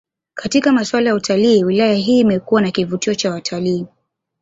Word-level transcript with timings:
Katika 0.33 0.71
maswala 0.71 1.09
ya 1.09 1.15
utalii 1.15 1.63
wilaya 1.63 1.93
hii 1.93 2.19
imekuwa 2.19 2.61
na 2.61 2.71
kivutio 2.71 3.15
cha 3.15 3.31
watalii 3.31 3.85